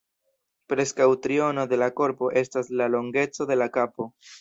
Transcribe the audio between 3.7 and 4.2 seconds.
kapo.